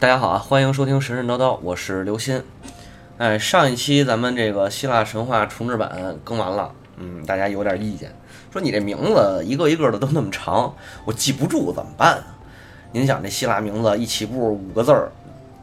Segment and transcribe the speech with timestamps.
[0.00, 2.42] 大家好啊，欢迎收听神神叨叨，我是刘鑫。
[3.18, 8.10] 哎，上一期咱们这个希腊神话重制版更完了，嗯，大家有点意见，
[8.50, 10.74] 说你这名字一个一个的都那么长，
[11.04, 12.18] 我记不住怎么办？
[12.92, 15.12] 您想这希腊名字一起步五个字儿，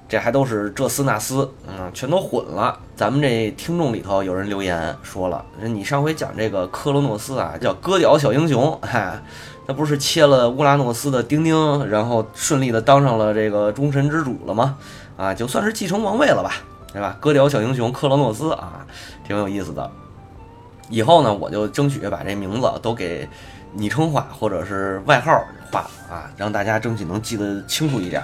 [0.07, 2.77] 这还都是这斯那斯，嗯，全都混了。
[2.95, 9.19] 咱们这听众里头有人留言说了，你上回讲这个克罗诺斯啊，叫割屌小英雄，嗨。
[9.67, 14.77] 那不是切了乌拉诺斯的丁丁，然后顺利的当上了这个诸神之主了吗？
[15.17, 16.53] 啊，就算是继承王位了吧，
[16.93, 17.17] 对吧？
[17.19, 18.85] 割屌小英雄克罗诺斯啊，
[19.27, 19.91] 挺有意思的。
[20.89, 23.27] 以后呢，我就争取把这名字都给
[23.73, 25.37] 昵称化或者是外号
[25.69, 28.23] 化啊，让大家争取能记得清楚一点。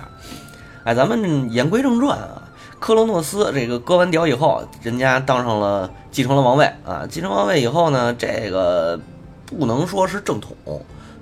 [0.85, 2.43] 哎，咱们言归正传啊，
[2.79, 8.97] 克罗诺斯这个割完屌以后，人家当上了继承了王位啊，继承王位以后呢，这个
[9.45, 10.55] 不能说是正统。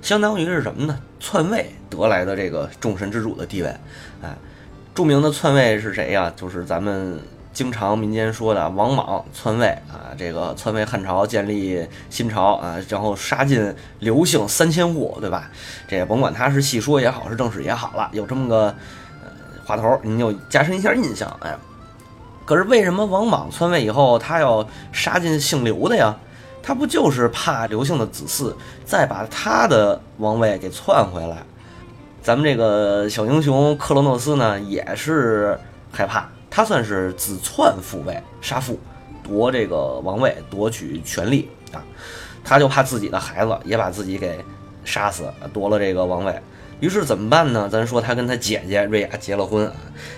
[0.02, 0.98] 相当于是什么呢？
[1.20, 3.68] 篡位得来的这个众神之主的地位，
[4.20, 4.36] 哎，
[4.92, 6.30] 著名的篡位是谁呀？
[6.34, 7.20] 就是咱们
[7.52, 15.48] 经常民间说的王莽篡位啊，这个篡位汉朝，建立新朝啊，然后杀尽刘姓三千户，对吧？
[15.86, 18.74] 这也甭管他是戏说也好，是正史也好了，有这么个
[19.22, 19.30] 呃
[19.64, 21.56] 话头，您就加深一下印象，哎。
[22.44, 26.16] 可是为什么王莽篡位以后，他要杀尽姓刘的呀？
[26.62, 31.38] 他不就是怕刘姓的子嗣再把他的王位给篡回来？
[32.22, 35.58] 咱们这个小英雄克罗诺斯呢，也是
[35.90, 38.78] 害怕，他算是子篡父位，杀父，
[39.24, 41.82] 夺这个王位，夺取权力啊！
[42.44, 44.38] 他就怕自己的孩子也把自己给
[44.84, 46.32] 杀死，夺了这个王位。
[46.78, 47.68] 于是怎么办呢？
[47.68, 49.74] 咱说他跟他姐姐瑞亚结了婚啊，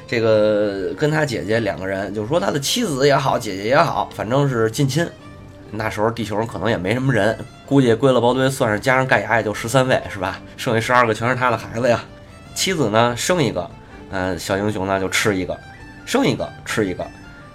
[0.07, 5.09] 这个跟他姐姐两个人，就是说他的妻子也好，姐姐也好，反正是近亲。
[5.77, 7.37] 那时候地球上可能也没什么人，
[7.67, 10.41] 估计归了包堆，算是加上盖亚也就十三位，是吧？
[10.57, 12.03] 剩下十二个全是他的孩子呀。
[12.55, 13.71] 妻子呢生一个，
[14.11, 15.59] 嗯，小英雄呢就吃一个，
[16.07, 17.07] 生一个吃一个，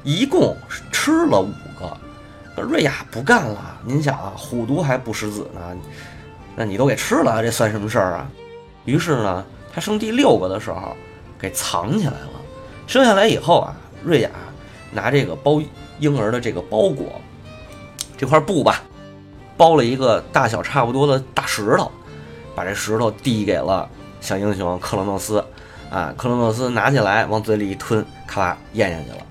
[0.03, 0.55] 一共
[0.91, 2.61] 吃了五个。
[2.61, 5.61] 瑞亚不干了，您想啊，虎毒还不食子呢，
[6.55, 8.29] 那你都给吃了，这算什么事儿啊？
[8.83, 10.95] 于是呢，他生第六个的时候
[11.39, 12.31] 给藏起来了。
[12.85, 14.29] 生下来以后啊，瑞亚
[14.91, 15.61] 拿这个包
[15.99, 17.21] 婴儿的这个包裹。
[18.19, 18.81] 这块布吧，
[19.55, 21.89] 包了一个大小差不多的大石头，
[22.53, 25.41] 把这石头递给了小英雄克罗诺斯，
[25.89, 29.25] 啊，克罗诺斯拿起来往嘴里一吞，咔吧咽下去了。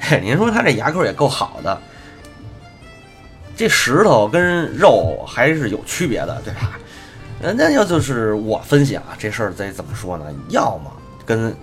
[0.00, 1.80] 嘿，您说他这牙口也够好的，
[3.56, 6.76] 这石头跟肉还是有区别的，对吧？
[7.56, 10.24] 那要就是我分析啊，这事儿得怎么说呢？
[10.48, 10.92] 要么
[11.24, 11.54] 跟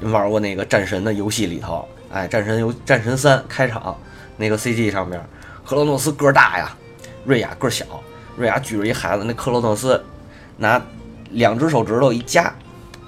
[0.00, 3.94] 玩过那个战神的游戏里头，哎，战神游战神三开场
[4.38, 5.22] 那个 CG 上面。
[5.64, 6.76] 克罗诺斯个儿大呀，
[7.24, 7.84] 瑞亚个儿小。
[8.36, 10.02] 瑞亚举着一孩子，那克罗诺斯
[10.56, 10.80] 拿
[11.30, 12.52] 两只手指头一夹，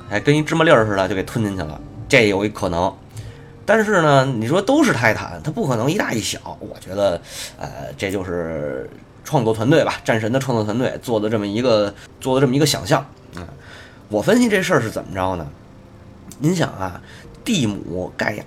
[0.08, 1.80] 哎，跟一芝麻粒儿似的就给吞进去了。
[2.08, 2.94] 这有一可能，
[3.64, 6.56] 但是呢，你说都是泰坦，他不可能一大一小。
[6.60, 7.20] 我觉得，
[7.58, 8.88] 呃，这就是
[9.24, 13.04] 创作团队吧，战神的创作团队做的这么一个做的这么一个想象。
[13.36, 13.44] 嗯，
[14.08, 15.44] 我分析这事儿是怎么着呢？
[16.38, 17.00] 您想啊，
[17.44, 18.44] 蒂姆盖亚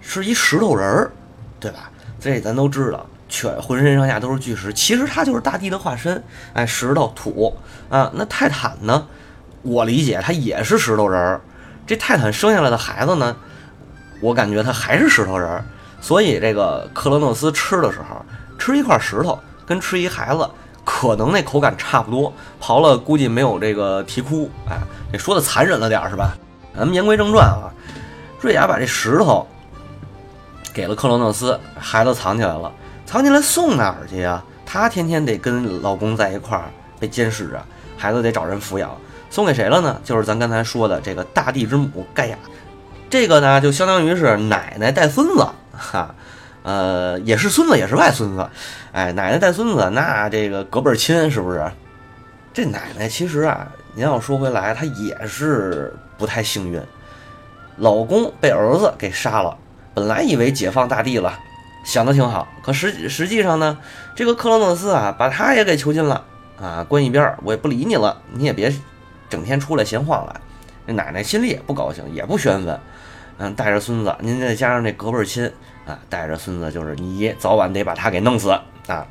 [0.00, 1.12] 是一石头人儿，
[1.60, 1.90] 对吧？
[2.20, 3.06] 这咱都知道。
[3.32, 6.22] 全浑身上下都是巨石，其实它就是大地的化身。
[6.52, 7.56] 哎，石头土
[7.88, 9.06] 啊，那泰坦呢？
[9.62, 11.40] 我理解他也是石头人儿。
[11.86, 13.34] 这泰坦生下来的孩子呢，
[14.20, 15.64] 我感觉他还是石头人儿。
[15.98, 18.22] 所以这个克罗诺斯吃的时候，
[18.58, 20.46] 吃一块石头跟吃一孩子，
[20.84, 22.30] 可能那口感差不多。
[22.60, 24.50] 刨了估计没有这个啼哭。
[24.68, 24.76] 哎，
[25.10, 26.36] 这说的残忍了点儿是吧？
[26.76, 27.72] 咱们言归正传啊，
[28.40, 29.46] 瑞亚把这石头
[30.74, 32.70] 给了克罗诺斯，孩子藏起来了。
[33.12, 34.42] 藏起来送哪儿去呀？
[34.64, 36.64] 她天天得跟老公在一块儿
[36.98, 37.62] 被监视着，
[37.94, 38.90] 孩子得找人抚养。
[39.28, 40.00] 送给谁了呢？
[40.02, 42.38] 就是咱刚才说的这个大地之母盖亚。
[43.10, 45.46] 这个呢，就相当于是奶奶带孙子，
[45.76, 46.14] 哈，
[46.62, 48.48] 呃，也是孙子，也是外孙子。
[48.92, 51.70] 哎，奶奶带孙子，那这个隔辈亲是不是？
[52.54, 56.80] 这奶奶其实啊，您要说回来，她也是不太幸运，
[57.76, 59.54] 老公被儿子给杀了。
[59.92, 61.38] 本来以为解放大地了。
[61.84, 63.78] 想的挺好，可实实际上呢，
[64.14, 66.24] 这个克罗诺斯啊，把他也给囚禁了
[66.60, 68.72] 啊，关一边儿，我也不理你了，你也别
[69.28, 70.40] 整天出来闲晃了。
[70.86, 72.80] 这奶奶心里也不高兴，也不宣愤，
[73.38, 75.52] 嗯，带着孙子，您再加上这隔辈亲
[75.86, 78.50] 啊，带着孙子就是你早晚得把他给弄死
[78.86, 79.06] 啊，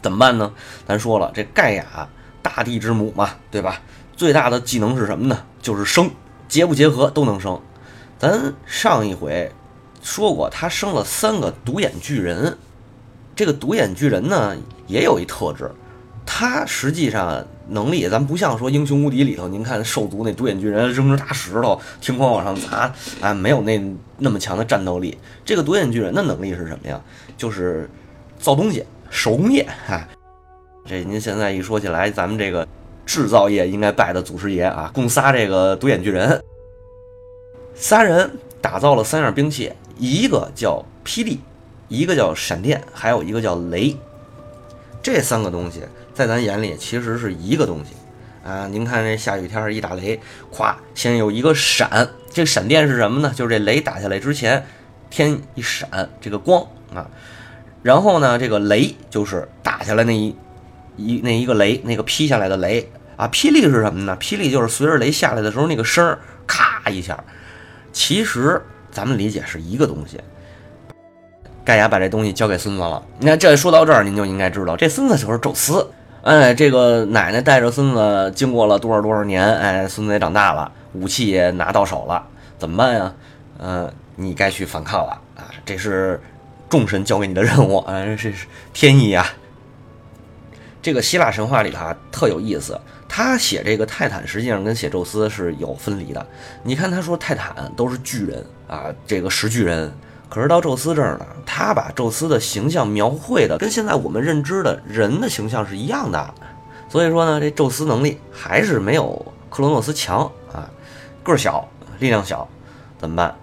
[0.00, 0.52] 怎么办呢？
[0.86, 2.08] 咱说了，这盖亚
[2.42, 3.80] 大地之母嘛，对吧？
[4.16, 5.44] 最大的技能是什么呢？
[5.60, 6.10] 就是生，
[6.48, 7.60] 结不结合都能生。
[8.18, 9.52] 咱上一回。
[10.06, 12.56] 说过，他生了三个独眼巨人。
[13.34, 14.56] 这个独眼巨人呢，
[14.86, 15.68] 也有一特质，
[16.24, 23.82] 他实际上能力，咱不像说《英雄无敌》里头，您看兽族那独眼巨人扔着大石头，天空往上砸，啊，没有那
[24.16, 25.18] 那么强的战斗力。
[25.44, 27.00] 这个独眼巨人的能力是什么呀？
[27.36, 27.90] 就是
[28.38, 29.66] 造东西，手工业。
[29.88, 30.06] 哈，
[30.86, 32.66] 这您现在一说起来，咱们这个
[33.04, 36.40] 制造业应该拜的祖师爷啊，共仨这个独眼巨人，
[37.74, 38.30] 仨人
[38.62, 41.40] 打造了三样兵器，一个叫霹雳，
[41.88, 43.96] 一个叫闪电，还有一个叫雷。
[45.02, 45.82] 这三个东西
[46.12, 47.94] 在咱眼里其实是一个东西，
[48.48, 50.20] 啊，您看这下雨天一打雷，
[50.52, 53.32] 咵，先有一个闪，这闪电是什么呢？
[53.34, 54.66] 就是这雷打下来之前，
[55.10, 57.08] 天一闪，这个光啊，
[57.82, 60.34] 然后呢，这个雷就是打下来那一
[60.96, 64.16] 一那一个雷，那个劈下来的雷啊，霹雳是什么呢？
[64.20, 67.22] 霹雳就是随着雷下来的时候那个声，咔一下，
[67.92, 68.60] 其实
[68.96, 70.18] 咱们理解是一个东西。
[71.62, 73.02] 盖亚把这东西交给孙子了。
[73.18, 75.86] 你看，这说到这儿，您就应该知道，这孙子就是宙斯。
[76.22, 82.26] 哎，这个奶奶带着孙子，经过了多少多少年，哎，孙子也长大了，武器也拿到手了，
[82.56, 83.12] 怎么办呀？
[83.58, 85.52] 嗯，你该去反抗了啊！
[85.66, 86.18] 这是
[86.70, 89.26] 众神交给你的任务，啊，这是天意呀。
[90.80, 92.80] 这个希腊神话里头啊，特有意思，
[93.16, 96.26] 他写这个泰坦，实际上跟写宙斯是有分离的。
[96.62, 99.90] 你看，他说泰坦都是巨人啊，这个石巨人。
[100.28, 106.34] 可是到宙斯这儿呢，他把宙斯的形象描绘的跟现在我们认知的人的形象是一样的，
[106.90, 110.68] 所以说呢，这宙斯能力还是没有克罗诺斯强啊，
[111.22, 111.66] 个儿小，
[111.98, 112.46] 力量小，
[112.98, 113.34] 怎么办？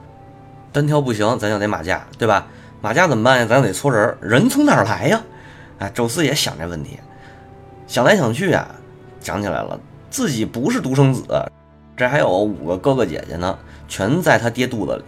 [0.72, 2.46] 单挑不行，咱就得马甲，对吧？
[2.80, 3.48] 马甲怎么办呀？
[3.50, 5.20] 咱得搓人，人从哪儿来呀？
[5.80, 7.00] 哎，宙斯也想这问题，
[7.88, 8.70] 想来想去啊，
[9.24, 9.80] 想起来了，
[10.10, 11.24] 自己不是独生子，
[11.96, 15.04] 这还有五个哥哥姐姐呢，全在他爹肚子里。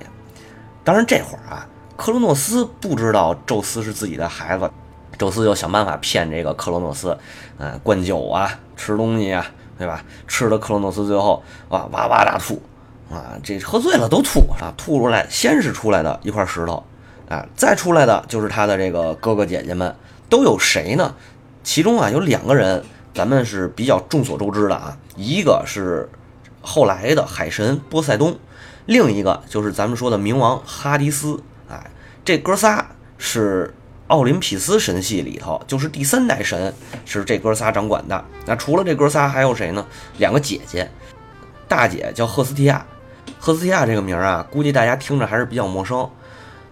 [0.84, 1.68] 当然，这会儿啊，
[1.98, 4.70] 克罗诺斯不知道宙斯是自己的孩子，
[5.18, 7.18] 宙斯就想办法骗这个克罗诺斯，
[7.58, 9.46] 啊，灌酒啊，吃东西啊，
[9.78, 10.04] 对吧？
[10.28, 12.62] 吃的克罗诺斯最后啊哇哇大吐，
[13.12, 16.84] 啊，这喝醉了都吐啊，吐出来先是出来的一块石头，
[17.28, 19.94] 啊，再出来的就是他的这个哥哥姐姐们，
[20.30, 21.16] 都有谁呢？
[21.64, 22.84] 其中啊有两个人，
[23.16, 26.10] 咱们是比较众所周知的啊，一个是
[26.62, 28.38] 后来的海神波塞冬。
[28.86, 31.90] 另一个就是咱们说的冥王哈迪斯，哎，
[32.26, 32.86] 这哥仨
[33.18, 33.74] 是
[34.08, 36.74] 奥林匹斯神系里头，就是第三代神，
[37.06, 38.26] 是这哥仨掌管的。
[38.46, 39.86] 那除了这哥仨，还有谁呢？
[40.18, 40.92] 两个姐姐，
[41.70, 42.86] 大姐叫赫斯提亚，
[43.40, 46.08] 赫斯提亚这个名儿啊，估计大家听着还是比较陌生。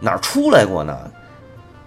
[0.01, 1.10] 哪儿出来过呢？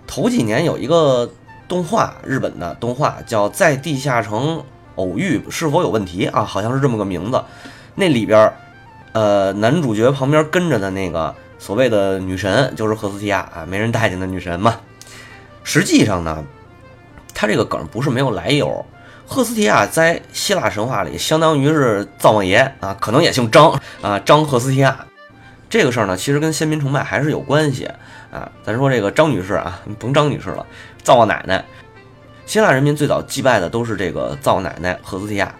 [0.06, 1.31] 头几年有一个
[1.68, 4.64] 动画，日本的动画叫《在地下城
[4.96, 7.42] 偶遇是否有问题》啊，好像是这么个名字。
[7.94, 8.52] 那里边。
[9.12, 14.76] 呃，男主角旁边跟着的那个所谓的女神就是赫斯提亚啊，没人待见的女神嘛。
[15.64, 16.44] 实际上呢，
[17.32, 18.84] 他这个梗不是没有来由。
[19.26, 25.06] 赫斯提亚在希腊神话里相当于是灶王爷啊，可能也姓张啊，张赫斯提亚。
[25.70, 27.88] 这个事儿呢，其实跟先民崇拜还是有关系
[28.30, 28.52] 啊。
[28.66, 30.66] 咱说这个张女士啊，甭张女士了，
[31.06, 31.64] 灶王奶奶。
[32.47, 35.55] 希腊人民最早祭拜的都是这个灶王奶奶赫斯提亚。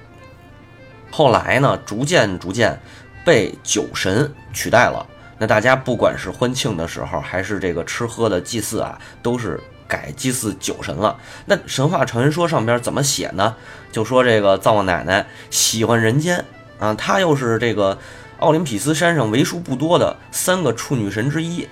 [1.13, 2.77] 后来呢，逐渐逐渐。
[3.25, 5.05] 被酒神取代了。
[5.37, 11.19] 那大家不管是欢庆的时候，还是这个吃喝的祭祀啊，都是改祭祀酒神了。
[11.45, 13.57] 那神话传说上边怎么写呢？
[13.91, 16.45] 就说这个灶王奶奶喜欢人间
[16.79, 17.99] 啊，她又是这个
[18.39, 21.67] 奥林匹斯山上为数不多的三个处女神之一。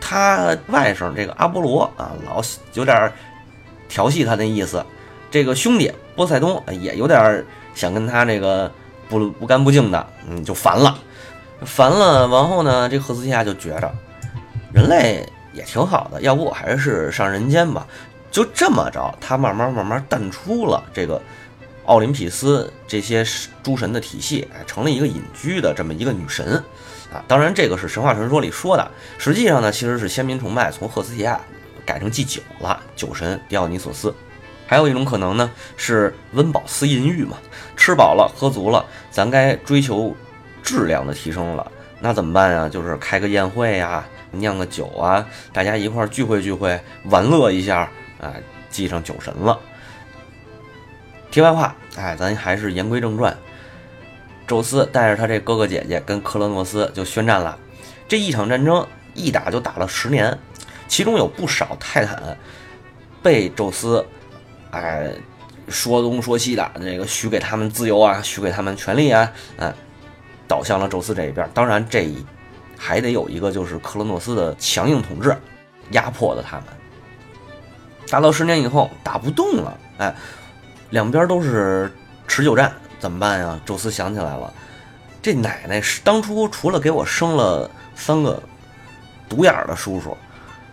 [0.00, 2.42] 他外甥这个阿波罗啊，老
[2.74, 3.12] 有点
[3.88, 4.84] 调戏他的意思。
[5.30, 8.70] 这个兄弟波塞冬也有点想跟他这个。
[9.10, 10.98] 不不干不净的，嗯，就烦了，
[11.64, 12.28] 烦了。
[12.28, 13.90] 然后呢，这赫斯提亚就觉着
[14.70, 17.86] 人类也挺好的，要不我还是上人间吧。
[18.30, 21.18] 就这么着，他慢慢慢慢淡出了这个
[21.86, 23.24] 奥林匹斯这些
[23.62, 26.62] 诸神的体系，成了一个隐居的这么一个女神
[27.12, 27.24] 啊。
[27.28, 31.40] 当然，这个是神话传说里说的，实际上呢，其实是先民崇拜从赫斯提亚
[31.84, 34.14] 改成祭酒了，酒神狄奥尼索斯。
[34.66, 37.38] 还有一种可能呢，是温饱思淫欲嘛，
[37.74, 40.14] 吃饱了喝足了，咱该追求
[40.62, 42.68] 质量的提升了，那怎么办呀？
[42.68, 48.34] 就是开个宴会呀，酿个酒啊，大家一块聚会聚会，玩乐一下，啊，
[48.68, 49.58] 祭上酒神了。
[51.30, 53.34] 题外话，哎，咱还是言归正传，
[54.48, 57.56] 宙斯带着他这哥哥姐姐跟克罗诺斯就宣战了，
[58.08, 60.36] 这一场战争一打就打了十年，
[60.88, 62.36] 其中有不少泰坦
[63.22, 64.04] 被宙斯。
[64.70, 65.10] 哎，
[65.68, 69.72] 说东说西的，这个许给他们自由啊，许给他们权利啊，哎，
[70.46, 71.48] 倒向了宙斯这一边。
[71.54, 72.06] 当然，这
[72.76, 75.34] 还得有一个就是克罗诺斯的强硬统治，
[75.92, 76.66] 压迫的他们。
[78.10, 80.14] 打到十年以后，打不动了，哎，
[80.90, 81.90] 两边都是
[82.26, 83.60] 持久战怎么办呀？
[83.64, 84.52] 宙斯想起来了，
[85.22, 88.42] 这奶奶是当初除了给我生了三个
[89.28, 90.16] 独眼的叔叔，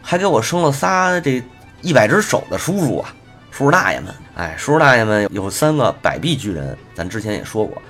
[0.01, 1.43] 还给我生了仨这
[1.81, 3.13] 一百只手的叔叔啊，
[3.51, 4.13] 叔叔大爷们。
[4.35, 7.81] 哎，叔叔大爷们有三个百臂巨人，咱之前也说过，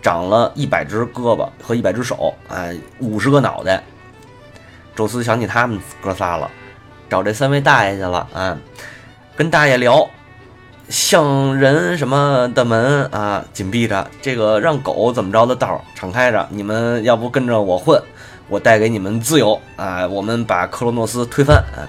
[0.00, 3.82] 长了一百只胳膊和一百只手，哎，五十个脑袋。
[4.94, 6.50] 宙斯想起他们哥仨了，
[7.08, 8.58] 找这三位大爷去了啊，
[9.36, 10.08] 跟大爷聊。
[10.88, 16.46] 像人什么的门啊，紧闭着；这个让狗怎么着的道敞开着。
[16.50, 18.00] 你们要不跟着我混，
[18.48, 20.06] 我带给你们自由啊！
[20.06, 21.88] 我们把克罗诺斯推翻啊。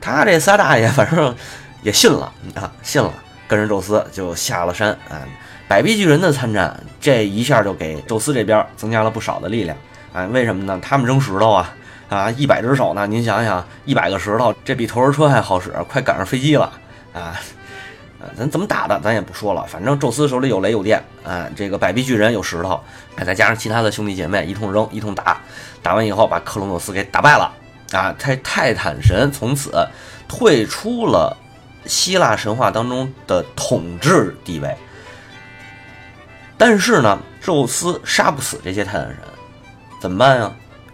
[0.00, 1.34] 他这仨大爷反正
[1.82, 3.12] 也信了啊，信了，
[3.48, 5.18] 跟着宙斯就下了山啊。
[5.66, 9.76] 百臂巨人的参战，这一下就给宙斯这边增加了不少的力量
[10.12, 10.24] 啊。
[10.26, 10.78] 为什么呢？
[10.80, 11.74] 他们扔石头啊
[12.08, 13.06] 啊，一百只手呢。
[13.08, 16.70] 您想想，一百个石头，这比投石车还好使，快赶上飞机了
[17.12, 17.34] 啊！
[18.36, 19.64] 咱怎么打的，咱也不说了。
[19.66, 22.80] 反正宙斯手里有雷有电，啊，这个百臂巨人有石头，
[23.16, 25.40] 哎，再加上其他的兄弟姐妹一通扔一通打，
[25.82, 27.52] 打完以后把克隆诺斯给打败了，
[27.92, 29.86] 啊，泰泰坦神从此
[30.26, 31.36] 退出了
[31.84, 34.74] 希腊神话当中的统治地位。
[36.58, 39.18] 但是呢，宙斯杀不死这些泰坦神，
[40.00, 40.52] 怎么办呀？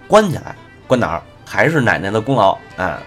[0.08, 0.54] 关起来，
[0.86, 1.22] 关哪儿？
[1.44, 2.98] 还是奶奶的功劳啊！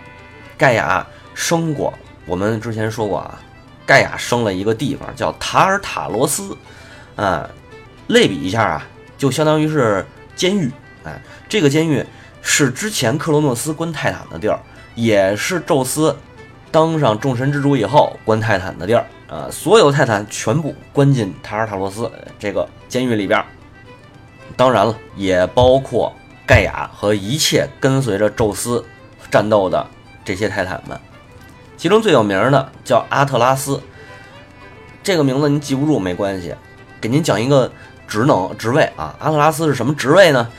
[0.55, 1.03] 盖亚
[1.33, 1.91] 生过，
[2.27, 3.39] 我们之前说过啊。
[3.85, 6.57] 盖亚生了一个地方叫塔尔塔罗斯，
[7.15, 7.49] 啊，
[8.07, 8.87] 类比一下啊，
[9.17, 10.71] 就相当于是监狱，
[11.03, 12.03] 哎，这个监狱
[12.41, 14.59] 是之前克罗诺斯关泰坦的地儿，
[14.95, 16.17] 也是宙斯
[16.71, 23.43] 当上众神之主以后关泰坦的地儿，啊，所有泰坦全部关进塔尔塔罗斯这个监狱里边，
[24.55, 26.13] 当然了，也包括
[26.45, 28.83] 盖亚和一切跟随着宙斯
[29.29, 29.85] 战斗的
[30.23, 30.99] 这些泰坦们。
[31.85, 33.79] 其中最有名的叫阿特拉斯，
[35.03, 36.55] 这个名字您记不住没关系，
[36.99, 37.71] 给您讲一个
[38.07, 39.15] 职能职位啊。
[39.19, 40.49] 阿特拉斯是什么职位呢？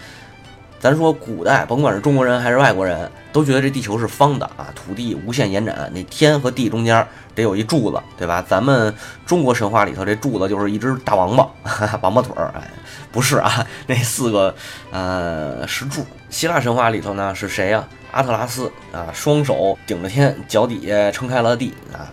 [0.78, 7.04] 咱说古代，甭管是中国人还是外国人，都觉得这地球是方的啊，土地无限延展，那天和地中间
[7.35, 8.40] 得有一柱子，对吧？
[8.47, 8.95] 咱们
[9.26, 11.50] 中国神话里头这柱子就是一只大王八，
[12.02, 12.52] 王八腿儿。
[12.54, 12.71] 哎，
[13.11, 14.54] 不是啊，那四个
[14.92, 16.06] 呃石柱。
[16.30, 17.85] 希腊神话里头呢是谁呀？
[18.16, 22.08] 阿特拉斯啊，双手顶着天，脚底下撑开了地啊，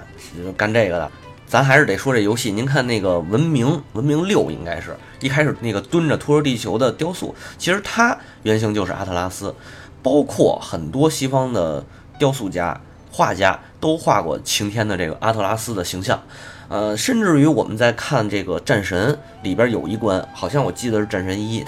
[0.57, 1.09] 干这个的。
[1.47, 2.51] 咱还是得说这游戏。
[2.51, 9.55] 您看那个文明文明六，应该是一开始那个蹲着托着地球的雕塑，其实它原型就是阿特拉斯。
[10.01, 11.81] 包括很多西方的
[12.19, 12.77] 雕塑家、
[13.09, 16.21] 画家都画过晴天的这个阿特拉斯的形象。
[16.67, 21.65] 呃，甚至于我们在看这个战神里边有一关，好像我记得是战神一，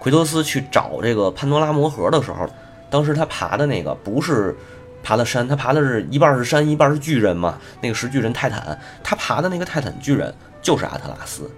[0.00, 2.48] 奎托斯去找这个潘多拉魔盒的时候。
[2.90, 4.56] 当时他爬的那个不是
[5.02, 7.58] 爬的山，他爬的是一半是山，一半是巨人嘛。
[7.80, 11.50] 那个石巨人泰坦，他爬的那个泰坦巨人就是阿特拉斯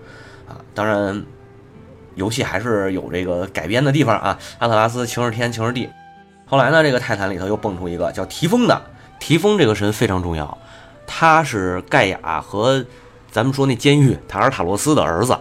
[0.49, 0.57] 啊。
[0.75, 1.25] 当然，
[2.15, 4.39] 游戏还是有这个改编的地方啊。
[4.59, 5.89] 阿特拉斯晴是天，晴是地。
[6.47, 8.83] 后来呢，这个泰坦里头又蹦出一个叫提丰的。
[9.19, 10.59] 提丰这个神非常重要，
[11.07, 12.85] 他是盖亚和
[13.31, 15.39] 咱们说那监狱塔尔塔罗斯的儿子。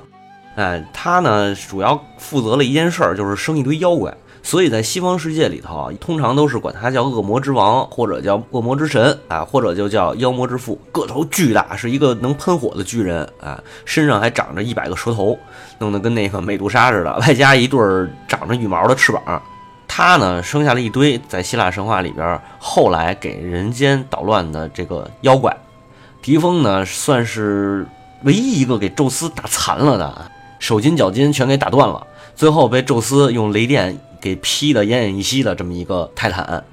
[0.56, 4.14] 哎，他呢主要负责了一件事儿，就是生一堆妖怪。
[4.42, 10.80] 所以在西方世界里头啊，通常都是管他叫恶魔之王，或者叫恶魔之神啊，或者就叫妖魔之父。
[10.92, 15.38] 个头巨大，是一个能喷火的巨人啊，身上还长着一百个舌头，
[15.78, 17.80] 弄得跟那个美杜莎似的，外加一对
[18.28, 19.42] 长着羽毛的翅膀。
[19.88, 25.56] 他呢，生下了一堆在希腊神话里边后来给人间捣乱的这个妖怪。
[26.22, 27.86] 提丰呢，算是
[28.24, 34.00] 唯一一个给宙斯打残了的，手筋脚筋全给打断了，最后被宙斯用雷电。
[34.20, 36.64] 给劈得奄奄一息的这么一个泰坦，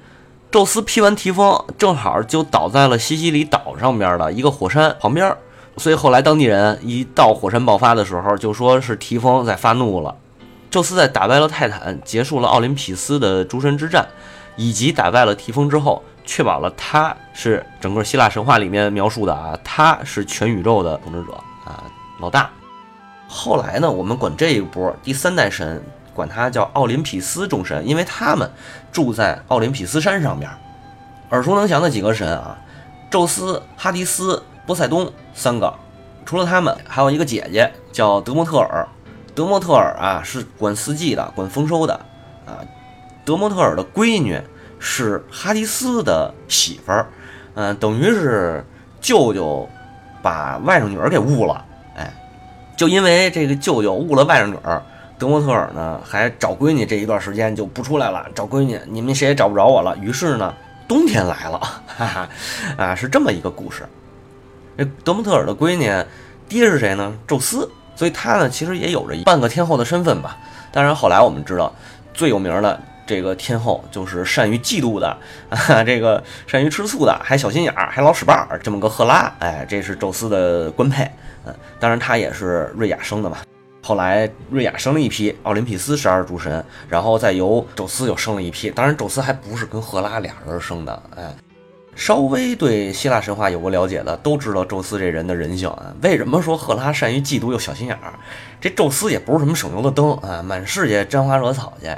[0.51, 5.35] 宙斯劈完提丰，正好就倒在了西西里岛上边的一个火山旁边，
[5.77, 10.15] 所以后来当地人一到火山爆发的时候，就说是提丰在发怒了。
[10.69, 14.07] 宙斯在打败了泰坦，结束了奥林匹斯的诸神之战，
[14.55, 21.33] 以及打败了提丰之后，确保了他是整个希腊神话里面描述的啊，他是全宇宙的统治者
[21.65, 21.83] 啊，
[22.19, 22.49] 老大。
[23.27, 25.83] 后来呢，我们管这一波第三代神。
[26.17, 28.49] 管他叫奥林匹斯众神，因为他们
[28.91, 30.49] 住在奥林匹斯山上边。
[31.29, 32.57] 耳熟能详的几个神啊，
[33.11, 35.71] 宙斯、哈迪斯、波塞冬三个。
[36.25, 38.87] 除了他们，还有一个姐姐叫德莫特尔。
[39.35, 41.93] 德莫特尔啊，是管四季的，管丰收的
[42.47, 42.65] 啊。
[43.23, 44.41] 德莫特尔的闺女
[44.79, 47.05] 是哈迪斯的媳妇儿，
[47.53, 48.65] 嗯，等于是
[48.99, 49.69] 舅舅
[50.23, 51.63] 把外甥女儿给误了。
[51.95, 52.11] 哎，
[52.75, 54.81] 就因为这个舅舅误了外甥女儿。
[55.19, 59.97] 德莫特尔呢，还找闺女这一段时间就不出来了，找闺女，你们谁也找不着我了。
[59.97, 60.53] 于是呢，
[60.87, 62.29] 冬天来了，哈哈，
[62.77, 63.83] 啊，是这么一个故事。
[64.77, 65.91] 这德莫特尔的闺女，
[66.47, 67.11] 爹是谁呢？
[67.25, 70.37] 宙斯所以他呢其实也有着半个天后的身份吧。
[70.71, 71.73] 当然后来我们知道，
[72.13, 75.17] 最有名的这个天后就是善于嫉妒的
[75.49, 79.33] 啊，这个善于吃醋的，还小心眼儿，还老使绊儿，这么个赫拉。
[79.39, 81.09] 哎，这是宙斯的官配。
[81.45, 83.37] 嗯，当然他也是瑞亚生的嘛。
[83.87, 88.69] 后来瑞亚生了一批奥林匹斯十二诸神，然后再由宙斯又生了一批。
[88.69, 91.03] 当然，宙斯还不是跟赫拉俩人生的。
[91.15, 91.33] 哎，
[91.95, 95.95] 稍微对希腊神话有过了解的都知道宙斯这人的人性啊。
[96.01, 98.11] 为什么说赫拉善于嫉妒又小心眼儿？
[98.59, 101.89] 这宙斯也不是什么省油的灯啊，满世界沾花惹草去。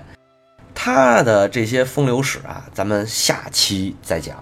[0.75, 4.37] 他的这些风流史啊，咱们下期再讲。